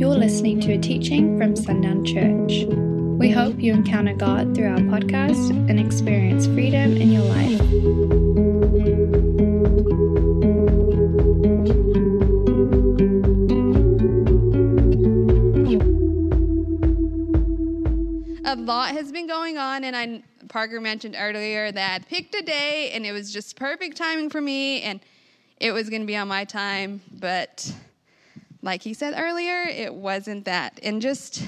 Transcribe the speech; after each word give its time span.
You're 0.00 0.16
listening 0.16 0.60
to 0.60 0.72
a 0.72 0.78
teaching 0.78 1.36
from 1.36 1.54
Sundown 1.54 2.06
Church. 2.06 2.64
We 3.18 3.30
hope 3.30 3.60
you 3.60 3.74
encounter 3.74 4.14
God 4.14 4.54
through 4.54 4.68
our 4.68 4.78
podcast 4.78 5.50
and 5.68 5.78
experience 5.78 6.46
freedom 6.46 6.96
in 6.96 7.12
your 7.12 7.22
life. 7.24 7.60
a 18.46 18.56
lot 18.56 18.92
has 18.92 19.12
been 19.12 19.26
going 19.26 19.58
on 19.58 19.84
and 19.84 19.94
I 19.94 20.22
Parker 20.48 20.80
mentioned 20.80 21.14
earlier 21.18 21.70
that 21.70 22.00
I 22.00 22.04
picked 22.06 22.34
a 22.34 22.42
day 22.42 22.90
and 22.94 23.04
it 23.04 23.12
was 23.12 23.30
just 23.30 23.54
perfect 23.54 23.98
timing 23.98 24.30
for 24.30 24.40
me 24.40 24.80
and 24.80 25.00
it 25.58 25.72
was 25.72 25.90
going 25.90 26.00
to 26.00 26.06
be 26.06 26.16
on 26.16 26.26
my 26.26 26.44
time 26.44 27.02
but 27.12 27.70
like 28.62 28.82
he 28.82 28.94
said 28.94 29.14
earlier 29.16 29.62
it 29.62 29.94
wasn't 29.94 30.44
that. 30.44 30.78
And 30.82 31.00
just 31.00 31.42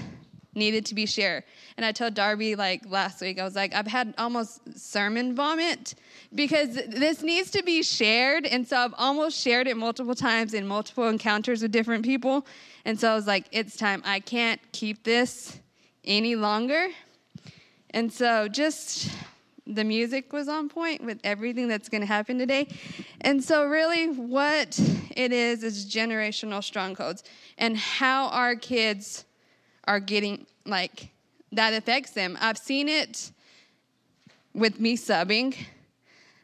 needed 0.55 0.85
to 0.87 0.95
be 0.95 1.07
shared. 1.07 1.45
And 1.77 1.87
I 1.87 1.93
told 1.93 2.15
Darby 2.15 2.55
like 2.55 2.83
last 2.87 3.21
week 3.21 3.39
I 3.39 3.45
was 3.45 3.55
like 3.55 3.75
I've 3.75 3.87
had 3.87 4.15
almost 4.19 4.61
sermon 4.79 5.35
vomit 5.35 5.95
because 6.35 6.75
this 6.75 7.23
needs 7.23 7.51
to 7.53 7.63
be 7.63 7.83
shared. 7.83 8.47
And 8.47 8.67
so 8.67 8.77
I've 8.77 8.95
almost 8.99 9.39
shared 9.39 9.67
it 9.67 9.77
multiple 9.77 10.15
times 10.15 10.55
in 10.55 10.67
multiple 10.67 11.09
encounters 11.09 11.63
with 11.63 11.73
different 11.73 12.05
people. 12.05 12.47
And 12.85 12.99
so 12.99 13.11
I 13.11 13.15
was 13.15 13.27
like 13.27 13.47
it's 13.53 13.77
time. 13.77 14.03
I 14.05 14.21
can't 14.21 14.61
keep 14.73 15.05
this 15.05 15.59
any 16.05 16.37
longer. 16.37 16.89
And 17.91 18.13
so 18.13 18.49
just 18.49 19.11
the 19.67 19.85
music 19.85 20.33
was 20.33 20.49
on 20.49 20.69
point 20.69 21.05
with 21.05 21.21
everything 21.23 21.69
that's 21.69 21.89
going 21.89 22.01
to 22.01 22.07
happen 22.07 22.39
today. 22.39 22.69
And 23.21 23.43
so, 23.43 23.67
really, 23.67 24.09
what 24.09 24.79
it 25.17 25.33
is 25.33 25.63
is 25.63 25.87
generational 25.87 26.63
strongholds 26.63 27.23
and 27.59 27.77
how 27.77 28.29
our 28.29 28.57
kids 28.57 29.25
are 29.85 30.01
getting 30.01 30.47
like 30.67 31.09
that 31.53 31.73
affects 31.75 32.13
them. 32.13 32.37
I've 32.41 32.59
seen 32.59 32.89
it 32.89 33.31
with 34.55 34.81
me 34.81 34.97
subbing, 34.97 35.57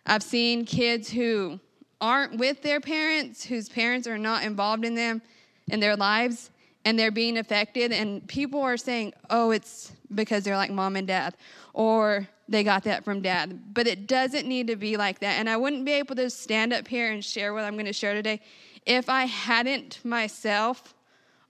I've 0.07 0.23
seen 0.23 0.65
kids 0.65 1.11
who 1.11 1.61
aren't 2.01 2.39
with 2.39 2.63
their 2.63 2.81
parents, 2.81 3.45
whose 3.45 3.69
parents 3.69 4.07
are 4.07 4.17
not 4.17 4.45
involved 4.45 4.85
in 4.85 4.95
them 4.95 5.21
in 5.69 5.81
their 5.81 5.97
lives 5.97 6.51
and 6.89 6.99
they're 6.99 7.11
being 7.11 7.37
affected 7.37 7.93
and 7.93 8.27
people 8.29 8.63
are 8.63 8.79
saying 8.79 9.13
oh 9.29 9.51
it's 9.51 9.93
because 10.15 10.43
they're 10.43 10.57
like 10.57 10.71
mom 10.71 10.97
and 10.97 11.07
dad 11.07 11.37
or 11.75 12.27
they 12.49 12.65
got 12.65 12.85
that 12.85 13.05
from 13.05 13.21
dad. 13.21 13.75
But 13.75 13.87
it 13.87 14.07
doesn't 14.07 14.49
need 14.49 14.69
to 14.69 14.77
be 14.77 14.97
like 14.97 15.19
that 15.19 15.39
and 15.39 15.51
i 15.51 15.57
wouldn't 15.57 15.85
be 15.85 15.93
able 15.93 16.17
to 16.17 16.31
stand 16.31 16.73
up 16.73 16.89
here 16.89 17.13
and 17.13 17.23
share 17.23 17.53
what 17.53 17.65
i'm 17.65 17.75
going 17.75 17.85
to 17.85 17.93
share 17.93 18.15
today 18.15 18.41
if 18.87 19.11
i 19.11 19.27
hadn't 19.27 20.03
myself 20.03 20.95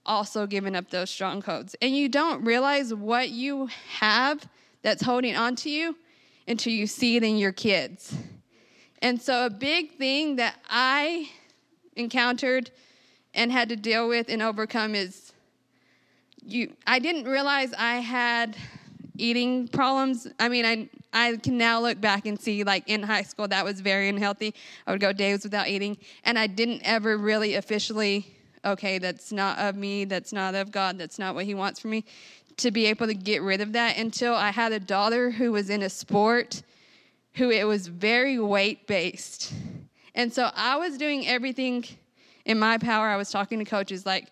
also 0.05 0.45
given 0.45 0.75
up 0.75 0.89
those 0.89 1.09
strongholds 1.09 1.73
and 1.81 1.95
you 1.95 2.09
don't 2.09 2.43
realize 2.43 2.93
what 2.93 3.29
you 3.29 3.69
have 3.87 4.45
that's 4.81 5.03
holding 5.03 5.37
on 5.37 5.55
to 5.55 5.69
you 5.69 5.95
until 6.49 6.73
you 6.73 6.85
see 6.87 7.15
it 7.15 7.23
in 7.23 7.37
your 7.37 7.51
kids. 7.51 8.13
And 9.01 9.21
so 9.21 9.45
a 9.45 9.49
big 9.49 9.93
thing 9.93 10.35
that 10.35 10.55
i 10.69 11.29
encountered 11.95 12.71
and 13.33 13.51
had 13.51 13.69
to 13.69 13.75
deal 13.75 14.07
with 14.07 14.29
and 14.29 14.41
overcome 14.41 14.95
is 14.95 15.33
you 16.43 16.73
I 16.87 16.99
didn't 16.99 17.25
realize 17.25 17.73
I 17.73 17.97
had 17.97 18.57
eating 19.17 19.67
problems. 19.67 20.27
I 20.39 20.49
mean, 20.49 20.65
I 20.65 20.89
I 21.11 21.37
can 21.37 21.57
now 21.57 21.81
look 21.81 21.99
back 21.99 22.25
and 22.25 22.39
see 22.39 22.63
like 22.63 22.87
in 22.87 23.03
high 23.03 23.23
school 23.23 23.47
that 23.47 23.65
was 23.65 23.81
very 23.81 24.09
unhealthy. 24.09 24.53
I 24.87 24.91
would 24.91 25.01
go 25.01 25.11
days 25.11 25.43
without 25.43 25.67
eating 25.67 25.97
and 26.23 26.37
I 26.39 26.47
didn't 26.47 26.81
ever 26.83 27.17
really 27.17 27.55
officially 27.55 28.35
okay, 28.65 28.97
that's 28.97 29.31
not 29.31 29.57
of 29.57 29.77
me, 29.77 30.03
that's 30.03 30.33
not 30.33 30.53
of 30.53 30.69
God, 30.69 30.97
that's 30.97 31.17
not 31.17 31.33
what 31.33 31.45
he 31.45 31.53
wants 31.53 31.79
for 31.79 31.87
me 31.87 32.03
to 32.57 32.71
be 32.71 32.87
able 32.87 33.07
to 33.07 33.13
get 33.13 33.41
rid 33.41 33.61
of 33.61 33.71
that 33.71 33.97
until 33.97 34.33
I 34.33 34.51
had 34.51 34.73
a 34.73 34.81
daughter 34.81 35.31
who 35.31 35.53
was 35.53 35.69
in 35.69 35.81
a 35.81 35.89
sport 35.89 36.61
who 37.35 37.49
it 37.49 37.65
was 37.65 37.87
very 37.87 38.37
weight 38.37 38.85
based. 38.85 39.53
And 40.13 40.33
so 40.33 40.49
I 40.53 40.75
was 40.75 40.97
doing 40.97 41.25
everything 41.25 41.85
in 42.45 42.59
my 42.59 42.77
power. 42.77 43.07
I 43.07 43.17
was 43.17 43.29
talking 43.31 43.59
to 43.59 43.65
coaches 43.65 44.05
like 44.05 44.31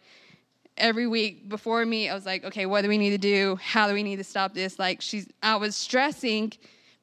every 0.78 1.08
week 1.08 1.50
before 1.50 1.86
me. 1.86 2.10
I 2.10 2.14
was 2.14 2.26
like, 2.26 2.44
okay, 2.46 2.66
what 2.66 2.82
do 2.82 2.90
we 2.90 2.98
need 2.98 3.12
to 3.12 3.18
do? 3.18 3.58
How 3.62 3.88
do 3.88 3.94
we 3.94 4.04
need 4.04 4.18
to 4.18 4.24
stop 4.24 4.54
this? 4.54 4.80
Like 4.80 5.02
she's, 5.02 5.28
I 5.42 5.56
was 5.56 5.76
stressing 5.76 6.54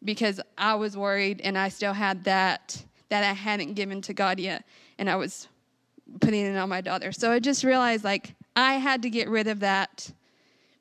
because 0.04 0.40
I 0.58 0.74
was 0.74 0.96
worried, 0.96 1.40
and 1.42 1.56
I 1.56 1.70
still 1.70 1.94
had 1.94 2.24
that 2.24 2.84
that 3.08 3.24
I 3.24 3.32
hadn't 3.32 3.74
given 3.74 4.02
to 4.02 4.14
God 4.14 4.38
yet, 4.38 4.64
and 4.98 5.08
I 5.08 5.16
was 5.16 5.48
putting 6.20 6.44
it 6.44 6.56
on 6.56 6.68
my 6.68 6.80
daughter. 6.80 7.12
So 7.12 7.30
I 7.30 7.38
just 7.38 7.64
realized 7.64 8.04
like 8.04 8.34
I 8.56 8.74
had 8.74 9.02
to 9.02 9.10
get 9.10 9.28
rid 9.28 9.46
of 9.46 9.60
that 9.60 10.10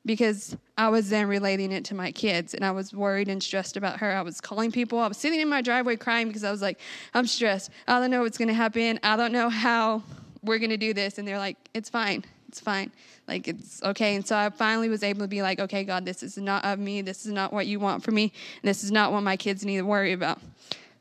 because 0.04 0.56
I 0.76 0.88
was 0.88 1.08
then 1.08 1.28
relating 1.28 1.70
it 1.70 1.84
to 1.86 1.94
my 1.94 2.10
kids 2.10 2.52
and 2.52 2.64
I 2.64 2.72
was 2.72 2.92
worried 2.92 3.28
and 3.28 3.42
stressed 3.42 3.76
about 3.76 4.00
her. 4.00 4.10
I 4.10 4.22
was 4.22 4.40
calling 4.40 4.72
people. 4.72 4.98
I 4.98 5.06
was 5.06 5.16
sitting 5.16 5.40
in 5.40 5.48
my 5.48 5.62
driveway 5.62 5.96
crying 5.96 6.26
because 6.26 6.42
I 6.42 6.50
was 6.50 6.62
like, 6.62 6.80
I'm 7.12 7.26
stressed. 7.26 7.70
I 7.86 8.00
don't 8.00 8.10
know 8.10 8.22
what's 8.22 8.38
going 8.38 8.48
to 8.48 8.54
happen. 8.54 8.98
I 9.02 9.16
don't 9.16 9.32
know 9.32 9.48
how 9.48 10.02
we're 10.42 10.58
going 10.58 10.70
to 10.70 10.76
do 10.76 10.92
this. 10.92 11.18
And 11.18 11.28
they're 11.28 11.38
like, 11.38 11.56
it's 11.74 11.88
fine. 11.88 12.24
It's 12.48 12.60
fine. 12.60 12.90
Like, 13.28 13.46
it's 13.46 13.82
okay. 13.84 14.16
And 14.16 14.26
so 14.26 14.36
I 14.36 14.50
finally 14.50 14.88
was 14.88 15.04
able 15.04 15.20
to 15.20 15.28
be 15.28 15.42
like, 15.42 15.60
okay, 15.60 15.84
God, 15.84 16.04
this 16.04 16.22
is 16.22 16.36
not 16.36 16.64
of 16.64 16.80
me. 16.80 17.02
This 17.02 17.24
is 17.24 17.32
not 17.32 17.52
what 17.52 17.66
you 17.68 17.78
want 17.78 18.02
for 18.02 18.10
me. 18.10 18.32
And 18.62 18.68
this 18.68 18.82
is 18.82 18.90
not 18.90 19.12
what 19.12 19.22
my 19.22 19.36
kids 19.36 19.64
need 19.64 19.76
to 19.76 19.82
worry 19.82 20.12
about. 20.12 20.40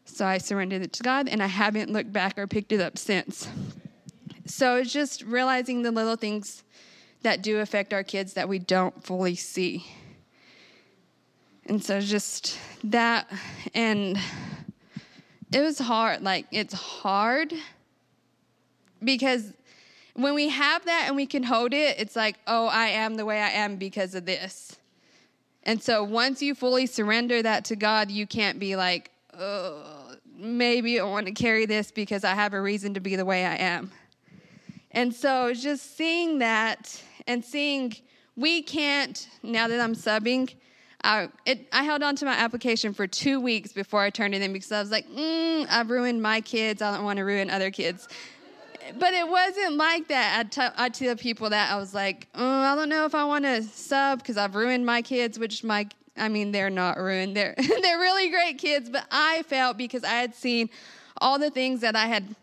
So 0.06 0.26
I 0.26 0.38
surrendered 0.38 0.84
it 0.84 0.94
to 0.94 1.04
God 1.04 1.28
and 1.28 1.42
I 1.42 1.48
haven't 1.48 1.92
looked 1.92 2.14
back 2.14 2.38
or 2.38 2.46
picked 2.46 2.72
it 2.72 2.80
up 2.80 2.98
since. 2.98 3.48
So 4.46 4.76
it's 4.76 4.94
just 4.94 5.24
realizing 5.24 5.82
the 5.82 5.92
little 5.92 6.16
things 6.16 6.64
that 7.24 7.42
do 7.42 7.60
affect 7.60 7.94
our 7.94 8.04
kids 8.04 8.34
that 8.34 8.48
we 8.48 8.60
don't 8.60 9.04
fully 9.04 9.36
see. 9.36 9.86
And 11.66 11.84
so 11.84 12.00
just 12.00 12.58
that 12.84 13.28
and 13.74 14.20
it 15.52 15.62
was 15.62 15.80
hard. 15.80 16.22
Like 16.22 16.48
it's 16.52 16.74
hard 16.74 17.54
because 19.04 19.54
when 20.16 20.34
we 20.34 20.50
have 20.50 20.86
that 20.86 21.06
and 21.08 21.16
we 21.16 21.26
can 21.26 21.44
hold 21.44 21.74
it, 21.74 22.00
it's 22.00 22.16
like, 22.16 22.38
"Oh, 22.48 22.68
I 22.68 22.88
am 22.88 23.16
the 23.16 23.26
way 23.26 23.42
I 23.42 23.50
am 23.50 23.78
because 23.78 24.14
of 24.14 24.26
this." 24.26 24.78
And 25.64 25.82
so 25.82 26.04
once 26.04 26.42
you 26.42 26.54
fully 26.54 26.86
surrender 26.86 27.42
that 27.42 27.66
to 27.66 27.76
God, 27.76 28.12
you 28.12 28.28
can't 28.28 28.60
be 28.60 28.76
like, 28.76 29.12
"Oh, 29.34 30.16
maybe 30.36 31.00
I 31.00 31.04
want 31.04 31.28
to 31.28 31.32
carry 31.32 31.66
this 31.66 31.92
because 31.92 32.24
I 32.24 32.36
have 32.36 32.54
a 32.54 32.62
reason 32.62 32.94
to 32.96 33.00
be 33.00 33.16
the 33.16 33.26
way 33.26 33.46
I 33.46 33.56
am." 33.56 33.92
And 34.92 35.14
so 35.14 35.54
just 35.54 35.98
seeing 35.98 36.40
that 36.40 37.02
and 37.28 37.44
seeing 37.44 37.96
we 38.36 38.62
can't, 38.62 39.28
now 39.44 39.68
that 39.68 39.80
I'm 39.80 39.96
subbing, 39.96 40.54
I, 41.04 41.30
it, 41.46 41.68
I 41.74 41.84
held 41.84 42.02
on 42.02 42.16
to 42.18 42.26
my 42.26 42.34
application 42.34 42.94
for 42.94 43.08
two 43.08 43.42
weeks 43.42 43.74
before 43.74 44.02
I 44.02 44.10
turned 44.10 44.34
it 44.34 44.42
in 44.42 44.54
because 44.54 44.72
I 44.72 44.80
was 44.80 44.90
like, 44.90 45.08
mm, 45.10 45.68
I've 45.70 45.90
ruined 45.90 46.22
my 46.22 46.40
kids. 46.42 46.82
I 46.82 46.96
don't 46.96 47.04
want 47.04 47.18
to 47.18 47.24
ruin 47.24 47.50
other 47.50 47.72
kids. 47.72 48.08
But 48.98 49.14
it 49.14 49.28
wasn't 49.28 49.76
like 49.76 50.08
that. 50.08 50.40
I'd, 50.40 50.52
t- 50.52 50.76
I'd 50.78 50.94
tell 50.94 51.16
people 51.16 51.50
that. 51.50 51.72
I 51.72 51.78
was 51.78 51.94
like, 51.94 52.28
oh, 52.36 52.62
I 52.62 52.76
don't 52.76 52.90
know 52.90 53.06
if 53.06 53.16
I 53.16 53.26
want 53.26 53.46
to 53.46 53.64
sub 53.64 54.20
because 54.20 54.38
I've 54.38 54.56
ruined 54.56 54.86
my 54.86 55.02
kids, 55.02 55.38
which 55.38 55.64
my, 55.64 55.88
I 56.18 56.30
mean, 56.30 56.52
they're 56.52 56.70
not 56.70 56.98
ruined. 56.98 57.36
They're, 57.36 57.56
they're 57.58 58.00
really 58.00 58.30
great 58.30 58.58
kids. 58.58 58.90
But 58.90 59.06
I 59.12 59.44
felt 59.44 59.78
because 59.78 60.04
I 60.04 60.16
had 60.16 60.36
seen 60.36 60.70
all 61.20 61.38
the 61.38 61.50
things 61.50 61.82
that 61.82 61.96
I 61.96 62.08
had 62.08 62.36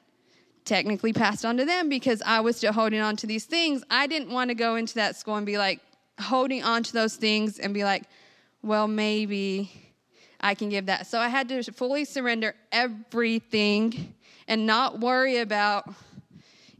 technically 0.70 1.12
passed 1.12 1.44
on 1.44 1.56
to 1.56 1.64
them 1.64 1.88
because 1.88 2.22
I 2.24 2.38
was 2.38 2.56
still 2.56 2.72
holding 2.72 3.00
on 3.00 3.16
to 3.16 3.26
these 3.26 3.44
things. 3.44 3.82
I 3.90 4.06
didn't 4.06 4.30
want 4.30 4.50
to 4.50 4.54
go 4.54 4.76
into 4.76 4.94
that 4.94 5.16
school 5.16 5.34
and 5.34 5.44
be 5.44 5.58
like 5.58 5.80
holding 6.20 6.62
on 6.62 6.84
to 6.84 6.92
those 6.92 7.16
things 7.16 7.58
and 7.58 7.74
be 7.74 7.82
like, 7.82 8.04
well, 8.62 8.86
maybe 8.86 9.72
I 10.40 10.54
can 10.54 10.68
give 10.68 10.86
that. 10.86 11.08
So 11.08 11.18
I 11.18 11.26
had 11.26 11.48
to 11.48 11.64
fully 11.64 12.04
surrender 12.04 12.54
everything 12.70 14.14
and 14.46 14.64
not 14.64 15.00
worry 15.00 15.38
about 15.38 15.92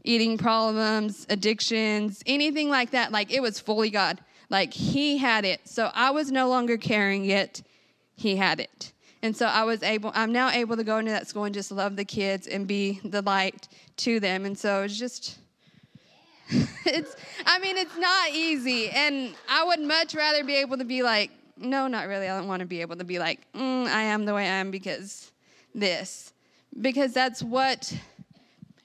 eating 0.05 0.37
problems, 0.37 1.27
addictions, 1.29 2.23
anything 2.25 2.69
like 2.69 2.91
that. 2.91 3.11
Like 3.11 3.29
it 3.33 3.41
was 3.41 3.59
fully 3.59 3.89
God. 3.89 4.21
Like 4.49 4.73
He 4.73 5.17
had 5.17 5.43
it. 5.43 5.67
So 5.67 5.91
I 5.93 6.11
was 6.11 6.31
no 6.31 6.47
longer 6.47 6.77
carrying 6.77 7.25
it, 7.25 7.61
He 8.15 8.37
had 8.37 8.61
it. 8.61 8.93
And 9.23 9.35
so 9.37 9.45
I 9.45 9.63
was 9.63 9.83
able, 9.83 10.11
I'm 10.15 10.31
now 10.31 10.49
able 10.49 10.75
to 10.77 10.83
go 10.83 10.97
into 10.97 11.11
that 11.11 11.27
school 11.27 11.43
and 11.43 11.53
just 11.53 11.71
love 11.71 11.95
the 11.95 12.05
kids 12.05 12.47
and 12.47 12.67
be 12.67 12.99
the 13.03 13.21
light 13.21 13.67
to 13.97 14.19
them. 14.19 14.45
And 14.45 14.57
so 14.57 14.81
it's 14.81 14.97
just, 14.97 15.37
it's, 16.49 17.15
I 17.45 17.59
mean, 17.59 17.77
it's 17.77 17.97
not 17.97 18.31
easy. 18.31 18.89
And 18.89 19.33
I 19.47 19.63
would 19.63 19.81
much 19.81 20.15
rather 20.15 20.43
be 20.43 20.55
able 20.55 20.77
to 20.77 20.85
be 20.85 21.03
like, 21.03 21.29
no, 21.55 21.87
not 21.87 22.07
really. 22.07 22.27
I 22.27 22.37
don't 22.37 22.47
want 22.47 22.61
to 22.61 22.65
be 22.65 22.81
able 22.81 22.95
to 22.95 23.03
be 23.03 23.19
like, 23.19 23.39
mm, 23.53 23.85
I 23.85 24.03
am 24.03 24.25
the 24.25 24.33
way 24.33 24.43
I 24.43 24.55
am 24.55 24.71
because 24.71 25.31
this. 25.75 26.33
Because 26.79 27.13
that's 27.13 27.43
what 27.43 27.93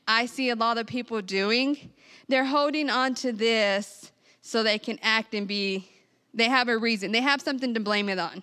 I 0.07 0.27
see 0.27 0.51
a 0.51 0.57
lot 0.57 0.77
of 0.77 0.87
people 0.87 1.23
doing. 1.23 1.93
They're 2.29 2.45
holding 2.45 2.91
on 2.91 3.15
to 3.17 3.33
this 3.33 4.13
so 4.43 4.63
they 4.63 4.79
can 4.79 4.99
act 5.03 5.35
and 5.35 5.49
be, 5.49 5.89
they 6.35 6.49
have 6.49 6.69
a 6.69 6.77
reason, 6.77 7.13
they 7.13 7.21
have 7.21 7.41
something 7.41 7.73
to 7.75 7.81
blame 7.81 8.09
it 8.09 8.19
on. 8.19 8.43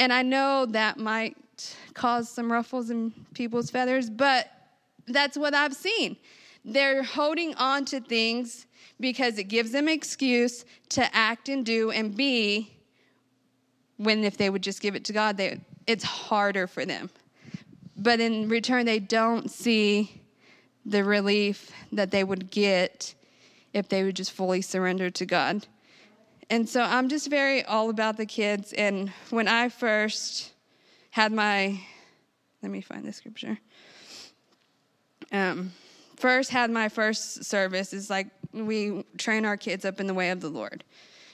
And 0.00 0.14
I 0.14 0.22
know 0.22 0.64
that 0.64 0.96
might 0.96 1.36
cause 1.92 2.26
some 2.26 2.50
ruffles 2.50 2.88
in 2.88 3.12
people's 3.34 3.70
feathers, 3.70 4.08
but 4.08 4.50
that's 5.06 5.36
what 5.36 5.52
I've 5.52 5.74
seen. 5.74 6.16
They're 6.64 7.02
holding 7.02 7.54
on 7.56 7.84
to 7.86 8.00
things 8.00 8.64
because 8.98 9.36
it 9.36 9.44
gives 9.44 9.72
them 9.72 9.90
excuse 9.90 10.64
to 10.90 11.14
act 11.14 11.50
and 11.50 11.66
do 11.66 11.90
and 11.90 12.16
be 12.16 12.72
when 13.98 14.24
if 14.24 14.38
they 14.38 14.48
would 14.48 14.62
just 14.62 14.80
give 14.80 14.96
it 14.96 15.04
to 15.04 15.12
God, 15.12 15.36
they, 15.36 15.60
it's 15.86 16.04
harder 16.04 16.66
for 16.66 16.86
them. 16.86 17.10
But 17.94 18.20
in 18.20 18.48
return, 18.48 18.86
they 18.86 19.00
don't 19.00 19.50
see 19.50 20.22
the 20.86 21.04
relief 21.04 21.72
that 21.92 22.10
they 22.10 22.24
would 22.24 22.50
get 22.50 23.14
if 23.74 23.90
they 23.90 24.02
would 24.02 24.16
just 24.16 24.32
fully 24.32 24.62
surrender 24.62 25.10
to 25.10 25.26
God. 25.26 25.66
And 26.50 26.68
so 26.68 26.82
I'm 26.82 27.08
just 27.08 27.30
very 27.30 27.64
all 27.64 27.90
about 27.90 28.16
the 28.16 28.26
kids. 28.26 28.72
And 28.72 29.10
when 29.30 29.46
I 29.46 29.68
first 29.68 30.52
had 31.10 31.32
my, 31.32 31.80
let 32.60 32.72
me 32.72 32.80
find 32.80 33.04
the 33.04 33.12
scripture. 33.12 33.56
Um, 35.30 35.70
first 36.16 36.50
had 36.50 36.72
my 36.72 36.88
first 36.88 37.44
service 37.44 37.92
is 37.92 38.10
like 38.10 38.26
we 38.52 39.04
train 39.16 39.44
our 39.44 39.56
kids 39.56 39.84
up 39.84 40.00
in 40.00 40.08
the 40.08 40.14
way 40.14 40.30
of 40.30 40.40
the 40.40 40.48
Lord. 40.48 40.82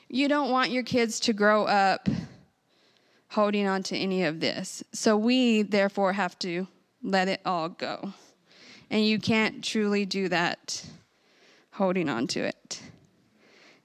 You 0.08 0.28
don't 0.28 0.50
want 0.50 0.70
your 0.70 0.82
kids 0.82 1.18
to 1.20 1.32
grow 1.32 1.64
up 1.64 2.10
holding 3.28 3.66
on 3.66 3.82
to 3.84 3.96
any 3.96 4.24
of 4.24 4.40
this. 4.40 4.84
So 4.92 5.16
we 5.16 5.62
therefore 5.62 6.12
have 6.12 6.38
to 6.40 6.68
let 7.02 7.26
it 7.28 7.40
all 7.46 7.70
go. 7.70 8.12
And 8.90 9.04
you 9.04 9.18
can't 9.18 9.64
truly 9.64 10.04
do 10.04 10.28
that 10.28 10.84
holding 11.72 12.10
on 12.10 12.26
to 12.28 12.40
it. 12.40 12.82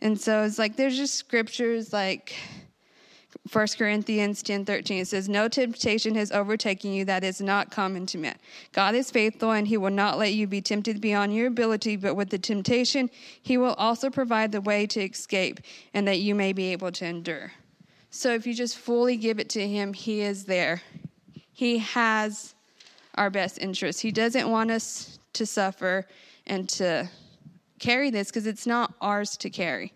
And 0.01 0.19
so 0.19 0.43
it's 0.43 0.57
like 0.57 0.75
there's 0.75 0.97
just 0.97 1.15
scriptures 1.15 1.93
like 1.93 2.33
1 3.51 3.67
Corinthians 3.77 4.43
10 4.43 4.65
13, 4.65 4.99
it 4.99 5.07
says, 5.07 5.27
No 5.27 5.47
temptation 5.47 6.15
has 6.15 6.31
overtaken 6.31 6.93
you 6.93 7.05
that 7.05 7.23
is 7.23 7.41
not 7.41 7.71
common 7.71 8.05
to 8.07 8.17
man. 8.17 8.35
God 8.71 8.93
is 8.93 9.09
faithful, 9.09 9.51
and 9.51 9.67
he 9.67 9.77
will 9.77 9.89
not 9.89 10.17
let 10.17 10.33
you 10.33 10.47
be 10.47 10.61
tempted 10.61 11.01
beyond 11.01 11.33
your 11.33 11.47
ability, 11.47 11.95
but 11.95 12.15
with 12.15 12.29
the 12.29 12.37
temptation, 12.37 13.09
he 13.41 13.57
will 13.57 13.73
also 13.73 14.09
provide 14.09 14.51
the 14.51 14.61
way 14.61 14.85
to 14.87 15.01
escape, 15.01 15.59
and 15.93 16.07
that 16.07 16.19
you 16.19 16.35
may 16.35 16.53
be 16.53 16.71
able 16.71 16.91
to 16.91 17.05
endure. 17.05 17.51
So 18.11 18.33
if 18.33 18.45
you 18.45 18.53
just 18.53 18.77
fully 18.77 19.17
give 19.17 19.39
it 19.39 19.49
to 19.49 19.67
him, 19.67 19.93
he 19.93 20.21
is 20.21 20.45
there. 20.45 20.81
He 21.53 21.79
has 21.79 22.53
our 23.15 23.29
best 23.29 23.57
interest. 23.59 24.01
He 24.01 24.11
doesn't 24.11 24.49
want 24.49 24.71
us 24.71 25.19
to 25.33 25.45
suffer 25.45 26.05
and 26.47 26.67
to 26.69 27.09
carry 27.81 28.11
this 28.11 28.27
because 28.27 28.47
it's 28.47 28.67
not 28.67 28.93
ours 29.01 29.35
to 29.37 29.49
carry. 29.49 29.93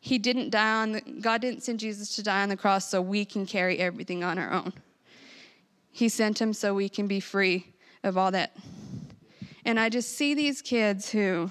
He 0.00 0.18
didn't 0.18 0.50
die 0.50 0.82
on 0.82 0.92
the, 0.92 1.00
God 1.00 1.40
didn't 1.42 1.62
send 1.64 1.80
Jesus 1.80 2.14
to 2.16 2.22
die 2.22 2.42
on 2.42 2.48
the 2.48 2.56
cross 2.56 2.88
so 2.88 3.02
we 3.02 3.24
can 3.24 3.44
carry 3.44 3.78
everything 3.78 4.24
on 4.24 4.38
our 4.38 4.50
own. 4.50 4.72
He 5.90 6.08
sent 6.08 6.40
him 6.40 6.52
so 6.52 6.72
we 6.72 6.88
can 6.88 7.08
be 7.08 7.20
free 7.20 7.66
of 8.04 8.16
all 8.16 8.30
that. 8.30 8.56
And 9.64 9.78
I 9.78 9.88
just 9.88 10.16
see 10.16 10.34
these 10.34 10.62
kids 10.62 11.10
who 11.10 11.50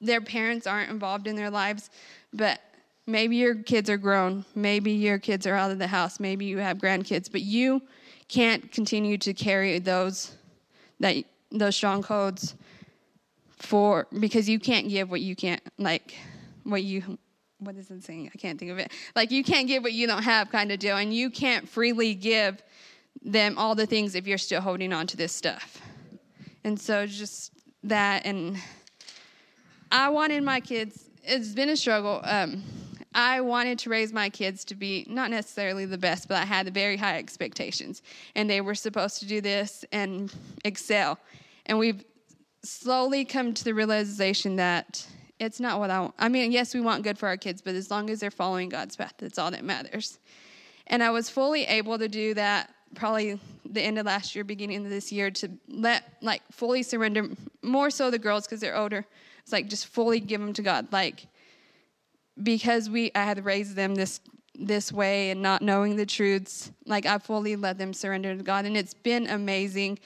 their 0.00 0.20
parents 0.20 0.66
aren't 0.66 0.90
involved 0.90 1.26
in 1.26 1.34
their 1.34 1.50
lives, 1.50 1.90
but 2.32 2.60
maybe 3.06 3.36
your 3.36 3.56
kids 3.56 3.90
are 3.90 3.96
grown, 3.96 4.44
maybe 4.54 4.92
your 4.92 5.18
kids 5.18 5.46
are 5.46 5.54
out 5.54 5.72
of 5.72 5.78
the 5.78 5.88
house, 5.88 6.20
maybe 6.20 6.44
you 6.44 6.58
have 6.58 6.78
grandkids, 6.78 7.30
but 7.30 7.42
you 7.42 7.82
can't 8.28 8.70
continue 8.70 9.18
to 9.18 9.34
carry 9.34 9.78
those 9.80 10.36
that 11.00 11.24
those 11.50 11.76
strongholds 11.76 12.54
for 13.62 14.06
because 14.18 14.48
you 14.48 14.58
can't 14.58 14.88
give 14.88 15.10
what 15.10 15.20
you 15.20 15.36
can't 15.36 15.62
like 15.78 16.14
what 16.64 16.82
you 16.82 17.18
what 17.58 17.76
is 17.76 17.90
it 17.90 18.02
saying? 18.02 18.28
I 18.34 18.38
can't 18.38 18.58
think 18.58 18.72
of 18.72 18.78
it. 18.78 18.90
Like 19.14 19.30
you 19.30 19.44
can't 19.44 19.68
give 19.68 19.84
what 19.84 19.92
you 19.92 20.08
don't 20.08 20.24
have 20.24 20.50
kind 20.50 20.72
of 20.72 20.80
deal. 20.80 20.96
And 20.96 21.14
you 21.14 21.30
can't 21.30 21.68
freely 21.68 22.14
give 22.14 22.60
them 23.22 23.56
all 23.56 23.76
the 23.76 23.86
things 23.86 24.16
if 24.16 24.26
you're 24.26 24.36
still 24.36 24.60
holding 24.60 24.92
on 24.92 25.06
to 25.06 25.16
this 25.16 25.32
stuff. 25.32 25.80
And 26.64 26.80
so 26.80 27.06
just 27.06 27.52
that 27.84 28.26
and 28.26 28.56
I 29.92 30.08
wanted 30.08 30.42
my 30.42 30.60
kids 30.60 31.04
it's 31.24 31.54
been 31.54 31.68
a 31.68 31.76
struggle. 31.76 32.20
Um, 32.24 32.64
I 33.14 33.42
wanted 33.42 33.78
to 33.80 33.90
raise 33.90 34.12
my 34.12 34.28
kids 34.28 34.64
to 34.66 34.74
be 34.74 35.06
not 35.08 35.30
necessarily 35.30 35.84
the 35.84 35.98
best, 35.98 36.28
but 36.28 36.38
I 36.38 36.44
had 36.44 36.66
the 36.66 36.70
very 36.70 36.96
high 36.96 37.18
expectations. 37.18 38.02
And 38.34 38.48
they 38.48 38.60
were 38.60 38.74
supposed 38.74 39.20
to 39.20 39.26
do 39.26 39.40
this 39.40 39.84
and 39.92 40.34
excel. 40.64 41.18
And 41.66 41.78
we've 41.78 42.04
slowly 42.62 43.24
come 43.24 43.54
to 43.54 43.64
the 43.64 43.74
realization 43.74 44.56
that 44.56 45.06
it's 45.38 45.58
not 45.58 45.80
what 45.80 45.90
I 45.90 46.00
want. 46.00 46.14
I 46.18 46.28
mean, 46.28 46.52
yes, 46.52 46.74
we 46.74 46.80
want 46.80 47.02
good 47.02 47.18
for 47.18 47.28
our 47.28 47.36
kids, 47.36 47.60
but 47.60 47.74
as 47.74 47.90
long 47.90 48.10
as 48.10 48.20
they're 48.20 48.30
following 48.30 48.68
God's 48.68 48.96
path, 48.96 49.14
that's 49.18 49.38
all 49.38 49.50
that 49.50 49.64
matters. 49.64 50.18
And 50.86 51.02
I 51.02 51.10
was 51.10 51.28
fully 51.28 51.64
able 51.64 51.98
to 51.98 52.08
do 52.08 52.34
that 52.34 52.72
probably 52.94 53.40
the 53.64 53.80
end 53.80 53.98
of 53.98 54.06
last 54.06 54.34
year, 54.34 54.44
beginning 54.44 54.84
of 54.84 54.90
this 54.90 55.10
year, 55.10 55.30
to 55.30 55.50
let, 55.68 56.04
like, 56.20 56.42
fully 56.50 56.82
surrender, 56.82 57.28
more 57.62 57.90
so 57.90 58.10
the 58.10 58.18
girls 58.18 58.46
because 58.46 58.60
they're 58.60 58.76
older. 58.76 59.04
It's 59.42 59.52
like 59.52 59.68
just 59.68 59.86
fully 59.86 60.20
give 60.20 60.40
them 60.40 60.52
to 60.52 60.62
God. 60.62 60.92
Like, 60.92 61.26
because 62.42 62.90
we, 62.90 63.10
I 63.14 63.24
had 63.24 63.44
raised 63.44 63.74
them 63.74 63.94
this 63.94 64.20
this 64.54 64.92
way 64.92 65.30
and 65.30 65.40
not 65.40 65.62
knowing 65.62 65.96
the 65.96 66.04
truths, 66.04 66.70
like 66.84 67.06
I 67.06 67.16
fully 67.18 67.56
let 67.56 67.78
them 67.78 67.94
surrender 67.94 68.36
to 68.36 68.42
God. 68.42 68.66
And 68.66 68.76
it's 68.76 68.92
been 68.92 69.26
amazing 69.26 69.98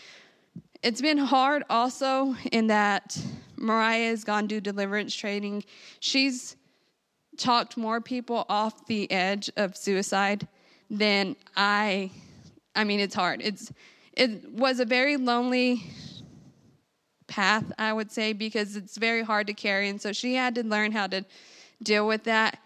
it's 0.82 1.00
been 1.00 1.18
hard 1.18 1.64
also 1.70 2.34
in 2.52 2.68
that 2.68 3.18
Mariah 3.56 4.08
has 4.10 4.24
gone 4.24 4.48
to 4.48 4.60
deliverance 4.60 5.14
training. 5.14 5.64
She's 6.00 6.56
talked 7.36 7.76
more 7.76 8.00
people 8.00 8.46
off 8.48 8.86
the 8.86 9.10
edge 9.10 9.50
of 9.56 9.76
suicide 9.76 10.46
than 10.90 11.36
I 11.56 12.10
I 12.74 12.84
mean 12.84 13.00
it's 13.00 13.14
hard. 13.14 13.40
It's 13.42 13.72
it 14.12 14.50
was 14.50 14.80
a 14.80 14.84
very 14.84 15.16
lonely 15.16 15.84
path, 17.26 17.64
I 17.78 17.92
would 17.92 18.10
say, 18.10 18.32
because 18.32 18.76
it's 18.76 18.96
very 18.96 19.22
hard 19.22 19.46
to 19.48 19.54
carry. 19.54 19.88
And 19.88 20.00
so 20.00 20.12
she 20.12 20.34
had 20.34 20.54
to 20.54 20.64
learn 20.64 20.92
how 20.92 21.06
to 21.08 21.24
deal 21.82 22.06
with 22.06 22.24
that. 22.24 22.58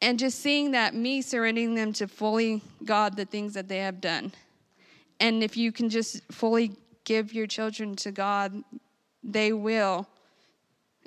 And 0.00 0.18
just 0.18 0.40
seeing 0.40 0.72
that, 0.72 0.94
me 0.94 1.22
surrendering 1.22 1.74
them 1.74 1.92
to 1.94 2.08
fully 2.08 2.62
God, 2.84 3.16
the 3.16 3.24
things 3.24 3.54
that 3.54 3.68
they 3.68 3.78
have 3.78 4.00
done. 4.00 4.32
And 5.20 5.42
if 5.42 5.56
you 5.56 5.72
can 5.72 5.88
just 5.88 6.20
fully 6.32 6.76
give 7.04 7.32
your 7.32 7.46
children 7.46 7.96
to 7.96 8.10
God, 8.10 8.62
they 9.22 9.52
will 9.52 10.06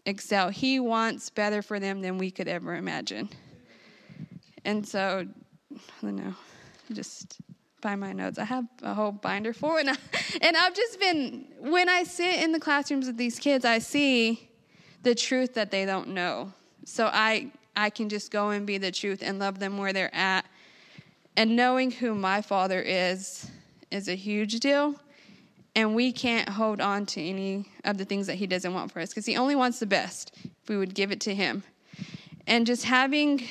excel. 0.06 0.50
He 0.50 0.80
wants 0.80 1.30
better 1.30 1.62
for 1.62 1.80
them 1.80 2.02
than 2.02 2.18
we 2.18 2.32
could 2.32 2.48
ever 2.48 2.76
imagine. 2.76 3.30
And 4.66 4.88
so, 4.88 5.28
I 5.74 5.78
don't 6.02 6.16
know, 6.16 6.34
just 6.92 7.38
by 7.82 7.96
my 7.96 8.14
notes. 8.14 8.40
I 8.40 8.46
have 8.46 8.66
a 8.82 8.94
whole 8.94 9.12
binder 9.12 9.54
full, 9.54 9.78
and, 9.78 9.90
I, 9.90 9.96
and 10.42 10.58
I've 10.58 10.74
just 10.74 11.00
been, 11.00 11.48
when 11.60 11.90
I 11.90 12.04
sit 12.04 12.42
in 12.42 12.52
the 12.52 12.60
classrooms 12.60 13.08
with 13.08 13.18
these 13.18 13.40
kids, 13.40 13.66
I 13.66 13.80
see 13.80 14.50
the 15.04 15.14
truth 15.14 15.54
that 15.54 15.72
they 15.72 15.86
don't 15.86 16.10
know. 16.10 16.52
So 16.86 17.10
I, 17.12 17.52
I 17.76 17.90
can 17.90 18.10
just 18.10 18.32
go 18.32 18.50
and 18.50 18.66
be 18.66 18.78
the 18.78 18.92
truth 18.92 19.22
and 19.22 19.40
love 19.40 19.60
them 19.60 19.78
where 19.78 19.94
they're 19.94 20.14
at. 20.14 20.46
And 21.36 21.56
knowing 21.56 21.92
who 21.92 22.16
my 22.16 22.42
father 22.42 22.82
is 22.82 23.50
is 23.92 24.08
a 24.08 24.16
huge 24.16 24.60
deal 24.60 24.96
and 25.78 25.94
we 25.94 26.12
can't 26.12 26.50
hold 26.50 26.82
on 26.82 27.06
to 27.06 27.22
any 27.22 27.66
of 27.86 28.00
the 28.00 28.04
things 28.04 28.26
that 28.26 28.36
he 28.36 28.48
doesn't 28.48 28.74
want 28.74 28.92
for 28.92 29.00
us 29.00 29.10
because 29.10 29.28
he 29.28 29.38
only 29.38 29.56
wants 29.56 29.78
the 29.80 29.86
best 29.86 30.32
if 30.44 30.68
we 30.68 30.76
would 30.76 30.96
give 30.96 31.12
it 31.12 31.22
to 31.22 31.36
him. 31.36 31.64
And 32.48 32.66
just 32.66 32.84
having 32.84 33.44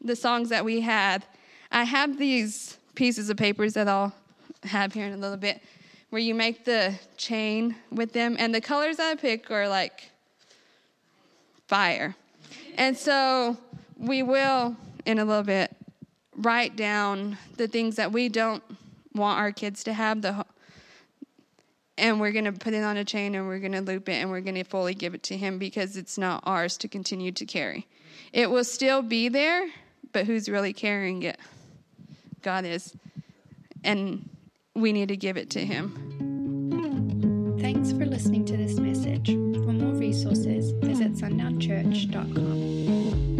the 0.00 0.16
songs 0.16 0.48
that 0.48 0.64
we 0.64 0.80
had 0.80 1.24
i 1.70 1.84
have 1.84 2.18
these 2.18 2.76
pieces 2.94 3.30
of 3.30 3.36
papers 3.36 3.74
that 3.74 3.86
i'll 3.86 4.12
have 4.64 4.92
here 4.92 5.06
in 5.06 5.12
a 5.12 5.16
little 5.16 5.36
bit 5.36 5.62
where 6.10 6.20
you 6.20 6.34
make 6.34 6.64
the 6.64 6.92
chain 7.16 7.74
with 7.90 8.12
them 8.12 8.34
and 8.38 8.54
the 8.54 8.60
colors 8.60 8.98
i 8.98 9.14
pick 9.14 9.50
are 9.50 9.68
like 9.68 10.10
fire. 11.72 12.14
And 12.76 12.94
so 12.94 13.56
we 13.96 14.22
will 14.22 14.76
in 15.06 15.18
a 15.18 15.24
little 15.24 15.42
bit 15.42 15.74
write 16.36 16.76
down 16.76 17.38
the 17.56 17.66
things 17.66 17.96
that 17.96 18.12
we 18.12 18.28
don't 18.28 18.62
want 19.14 19.38
our 19.38 19.52
kids 19.52 19.82
to 19.84 19.94
have 19.94 20.20
the 20.20 20.44
and 21.98 22.20
we're 22.20 22.32
going 22.32 22.46
to 22.46 22.52
put 22.52 22.74
it 22.74 22.82
on 22.82 22.96
a 22.96 23.04
chain 23.04 23.34
and 23.34 23.46
we're 23.46 23.58
going 23.58 23.72
to 23.72 23.80
loop 23.80 24.08
it 24.08 24.14
and 24.14 24.30
we're 24.30 24.40
going 24.40 24.54
to 24.54 24.64
fully 24.64 24.94
give 24.94 25.14
it 25.14 25.22
to 25.24 25.36
him 25.36 25.58
because 25.58 25.96
it's 25.96 26.18
not 26.18 26.42
ours 26.44 26.76
to 26.78 26.88
continue 26.88 27.32
to 27.32 27.44
carry. 27.44 27.86
It 28.32 28.50
will 28.50 28.64
still 28.64 29.02
be 29.02 29.28
there, 29.28 29.68
but 30.12 30.26
who's 30.26 30.48
really 30.48 30.72
carrying 30.72 31.22
it? 31.22 31.38
God 32.42 32.64
is. 32.64 32.94
And 33.84 34.28
we 34.74 34.92
need 34.92 35.08
to 35.08 35.16
give 35.16 35.36
it 35.36 35.50
to 35.50 35.64
him. 35.64 35.98
Thanks 37.60 37.92
for 37.92 38.06
listening 38.06 38.44
to 38.46 38.56
this 38.56 38.78
message. 38.78 39.26
For 39.26 39.72
more 39.72 39.94
resources, 39.94 40.72
visit 40.72 41.14
sundownchurch.com. 41.14 43.31